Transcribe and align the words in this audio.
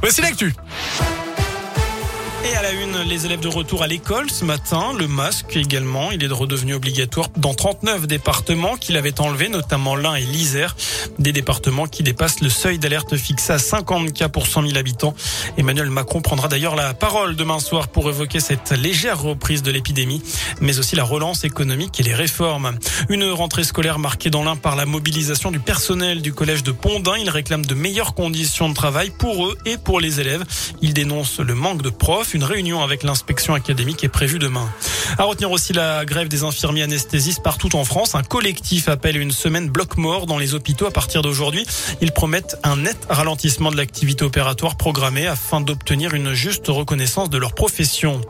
Voici 0.00 0.20
l'actu. 0.20 0.54
Et 2.48 2.54
à 2.54 2.62
la 2.62 2.70
une, 2.70 3.00
les 3.08 3.26
élèves 3.26 3.40
de 3.40 3.48
retour 3.48 3.82
à 3.82 3.88
l'école 3.88 4.30
ce 4.30 4.44
matin. 4.44 4.92
Le 4.96 5.08
masque 5.08 5.56
également, 5.56 6.12
il 6.12 6.22
est 6.22 6.28
redevenu 6.28 6.74
obligatoire 6.74 7.28
dans 7.36 7.54
39 7.54 8.06
départements 8.06 8.76
qu'il 8.76 8.96
avait 8.96 9.20
enlevé, 9.20 9.48
notamment 9.48 9.96
l'Ain 9.96 10.14
et 10.14 10.20
l'Isère. 10.20 10.76
Des 11.18 11.32
départements 11.32 11.86
qui 11.86 12.04
dépassent 12.04 12.40
le 12.40 12.48
seuil 12.48 12.78
d'alerte 12.78 13.16
fixé 13.16 13.54
à 13.54 13.58
50 13.58 14.12
cas 14.12 14.28
pour 14.28 14.46
100 14.46 14.62
000 14.62 14.76
habitants. 14.76 15.14
Emmanuel 15.58 15.90
Macron 15.90 16.20
prendra 16.20 16.46
d'ailleurs 16.46 16.76
la 16.76 16.94
parole 16.94 17.34
demain 17.34 17.58
soir 17.58 17.88
pour 17.88 18.08
évoquer 18.08 18.38
cette 18.38 18.70
légère 18.70 19.20
reprise 19.20 19.64
de 19.64 19.72
l'épidémie, 19.72 20.22
mais 20.60 20.78
aussi 20.78 20.94
la 20.94 21.04
relance 21.04 21.42
économique 21.42 21.98
et 21.98 22.04
les 22.04 22.14
réformes. 22.14 22.78
Une 23.08 23.24
rentrée 23.24 23.64
scolaire 23.64 23.98
marquée 23.98 24.30
dans 24.30 24.44
l'Ain 24.44 24.54
par 24.54 24.76
la 24.76 24.86
mobilisation 24.86 25.50
du 25.50 25.58
personnel 25.58 26.22
du 26.22 26.32
collège 26.32 26.62
de 26.62 26.70
Pondin. 26.70 27.16
Ils 27.16 27.30
réclament 27.30 27.66
de 27.66 27.74
meilleures 27.74 28.14
conditions 28.14 28.68
de 28.68 28.74
travail 28.74 29.10
pour 29.10 29.46
eux 29.46 29.58
et 29.66 29.78
pour 29.78 29.98
les 29.98 30.20
élèves. 30.20 30.44
Ils 30.80 30.94
dénoncent 30.94 31.40
le 31.40 31.54
manque 31.54 31.82
de 31.82 31.90
profs 31.90 32.35
une 32.36 32.44
réunion 32.44 32.82
avec 32.82 33.02
l'inspection 33.02 33.54
académique 33.54 34.04
est 34.04 34.08
prévue 34.08 34.38
demain. 34.38 34.68
À 35.16 35.24
retenir 35.24 35.50
aussi 35.50 35.72
la 35.72 36.04
grève 36.04 36.28
des 36.28 36.42
infirmiers 36.42 36.82
anesthésistes 36.82 37.42
partout 37.42 37.74
en 37.76 37.84
France. 37.84 38.14
Un 38.14 38.22
collectif 38.22 38.88
appelle 38.88 39.16
une 39.16 39.30
semaine 39.30 39.70
bloc-mort 39.70 40.26
dans 40.26 40.36
les 40.36 40.52
hôpitaux 40.52 40.84
à 40.84 40.90
partir 40.90 41.22
d'aujourd'hui. 41.22 41.66
Ils 42.02 42.12
promettent 42.12 42.56
un 42.62 42.76
net 42.76 42.98
ralentissement 43.08 43.70
de 43.70 43.76
l'activité 43.78 44.22
opératoire 44.22 44.76
programmée 44.76 45.26
afin 45.26 45.62
d'obtenir 45.62 46.12
une 46.12 46.34
juste 46.34 46.66
reconnaissance 46.68 47.30
de 47.30 47.38
leur 47.38 47.54
profession. 47.54 48.20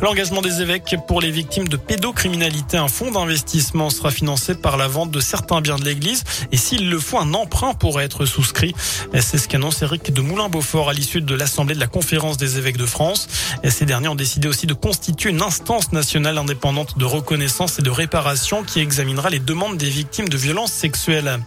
L'engagement 0.00 0.42
des 0.42 0.62
évêques 0.62 0.96
pour 1.08 1.20
les 1.20 1.30
victimes 1.32 1.66
de 1.66 1.76
pédocriminalité, 1.76 2.76
un 2.76 2.88
fonds 2.88 3.10
d'investissement 3.10 3.90
sera 3.90 4.10
financé 4.12 4.54
par 4.54 4.76
la 4.76 4.86
vente 4.86 5.10
de 5.10 5.20
certains 5.20 5.60
biens 5.60 5.76
de 5.76 5.84
l'Église 5.84 6.22
et 6.52 6.56
s'il 6.56 6.88
le 6.88 7.00
faut, 7.00 7.18
un 7.18 7.34
emprunt 7.34 7.74
pourrait 7.74 8.04
être 8.04 8.26
souscrit. 8.26 8.74
C'est 9.20 9.38
ce 9.38 9.48
qu'annonce 9.48 9.82
Eric 9.82 10.12
de 10.12 10.20
Moulin-Beaufort 10.20 10.90
à 10.90 10.92
l'issue 10.92 11.20
de 11.20 11.34
l'Assemblée 11.34 11.74
de 11.74 11.80
la 11.80 11.86
Conférence 11.88 12.36
des 12.36 12.58
évêques 12.58 12.76
de 12.76 12.86
France. 12.86 13.26
Et 13.62 13.70
ces 13.70 13.86
derniers 13.86 14.08
ont 14.08 14.14
décidé 14.14 14.48
aussi 14.48 14.66
de 14.66 14.74
constituer 14.74 15.30
une 15.30 15.42
instance 15.42 15.92
nationale 15.92 16.38
indépendante 16.38 16.98
de 16.98 17.04
reconnaissance 17.04 17.78
et 17.78 17.82
de 17.82 17.90
réparation 17.90 18.62
qui 18.62 18.80
examinera 18.80 19.30
les 19.30 19.38
demandes 19.38 19.76
des 19.76 19.90
victimes 19.90 20.28
de 20.28 20.36
violences 20.36 20.72
sexuelles. 20.72 21.40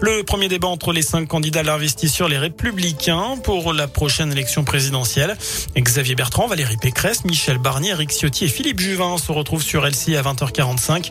Le 0.00 0.22
premier 0.22 0.48
débat 0.48 0.68
entre 0.68 0.92
les 0.92 1.02
cinq 1.02 1.28
candidats 1.28 1.60
à 1.60 1.62
l'investiture, 1.62 2.28
les 2.28 2.38
républicains, 2.38 3.36
pour 3.42 3.72
la 3.72 3.88
prochaine 3.88 4.32
élection 4.32 4.64
présidentielle. 4.64 5.36
Xavier 5.76 6.14
Bertrand, 6.14 6.46
Valérie 6.46 6.76
Pécresse, 6.76 7.24
Michel 7.24 7.58
Barnier, 7.58 7.90
Eric 7.90 8.10
Ciotti 8.10 8.44
et 8.44 8.48
Philippe 8.48 8.80
Juvin 8.80 9.16
se 9.18 9.32
retrouvent 9.32 9.62
sur 9.62 9.86
LCI 9.86 10.16
à 10.16 10.22
20h45. 10.22 11.10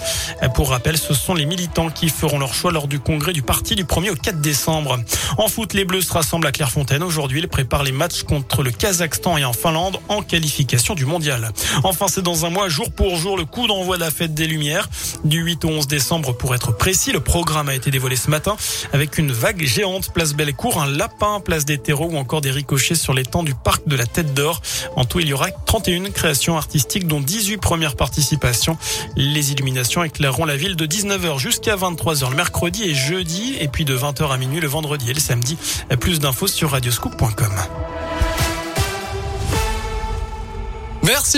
Pour 0.53 0.69
rappel, 0.69 0.97
ce 0.97 1.14
sont 1.14 1.34
les 1.34 1.45
militants 1.45 1.90
qui 1.90 2.09
feront 2.09 2.40
leur 2.40 2.53
choix 2.53 2.72
lors 2.72 2.88
du 2.88 3.00
congrès 3.00 3.34
du 3.34 3.42
parti 3.42 3.75
du 3.75 3.86
1er 3.86 4.12
au 4.12 4.16
4 4.16 4.42
décembre. 4.42 5.00
En 5.38 5.47
foot, 5.47 5.73
les 5.73 5.86
Bleus 5.86 6.02
se 6.02 6.14
rassemblent 6.14 6.47
à 6.47 6.52
Clairefontaine. 6.52 7.03
Aujourd'hui, 7.03 7.40
ils 7.40 7.47
préparent 7.47 7.84
les 7.84 7.92
matchs 7.92 8.23
contre 8.23 8.64
le 8.64 8.72
Kazakhstan 8.72 9.38
et 9.38 9.45
en 9.45 9.53
Finlande 9.53 9.97
en 10.09 10.22
du 10.96 11.06
mondial. 11.06 11.52
Enfin, 11.84 12.08
c'est 12.08 12.22
dans 12.22 12.46
un 12.46 12.50
mois, 12.50 12.70
jour 12.70 12.92
pour 12.92 13.16
jour, 13.16 13.38
le 13.38 13.46
coup 13.46 13.68
d'envoi 13.68 13.96
de 13.96 14.02
la 14.02 14.12
fête 14.12 14.34
des 14.34 14.48
Lumières. 14.48 14.90
Du 15.24 15.42
8 15.42 15.66
au 15.66 15.70
11 15.70 15.88
décembre, 15.88 16.34
pour 16.34 16.54
être 16.54 16.76
précis, 16.76 17.12
le 17.12 17.20
programme 17.20 17.70
a 17.70 17.76
été 17.76 17.90
dévoilé 17.90 18.16
ce 18.16 18.30
matin 18.30 18.56
avec 18.94 19.18
une 19.18 19.32
vague 19.32 19.64
géante 19.64 20.14
place 20.14 20.34
Bellecour, 20.34 20.82
un 20.82 20.88
lapin 20.88 21.40
place 21.40 21.66
des 21.66 21.78
terreaux 21.78 22.10
ou 22.12 22.18
encore 22.18 22.42
des 22.42 22.52
ricochets 22.52 22.96
sur 22.96 23.14
les 23.14 23.24
temps 23.24 23.44
du 23.44 23.56
parc 23.56 23.88
de 23.88 23.96
la 23.96 24.06
Tête 24.06 24.34
d'Or. 24.34 24.62
En 24.96 25.06
tout, 25.06 25.20
il 25.20 25.28
y 25.28 25.34
aura 25.34 25.50
31 25.50 26.12
créations 26.12 26.58
artistiques 26.58 27.08
dont 27.08 27.22
18 27.22 27.58
premières 27.58 27.96
participations. 27.96 28.78
Les 29.16 29.52
illuminations 29.52 30.04
éclaireront 30.04 30.46
la 30.46 30.58
ville 30.58 30.76
de 30.76 30.86
19h 30.86 31.40
jusqu'à 31.40 31.76
23h 31.76 32.30
le 32.30 32.36
mercredi 32.36 32.84
et 32.84 32.94
jeudi 32.94 33.56
et 33.59 33.68
puis 33.68 33.86
de 33.86 33.98
20h 33.98 34.32
à 34.32 34.38
minuit 34.38 34.59
le 34.59 34.68
vendredi 34.68 35.09
et 35.09 35.14
le 35.14 35.20
samedi. 35.20 35.58
Plus 36.00 36.20
d'infos 36.20 36.48
sur 36.48 36.72
radioscoop.com. 36.72 37.95
Merci. 41.06 41.34